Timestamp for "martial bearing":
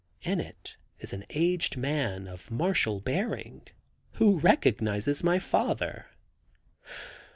2.49-3.67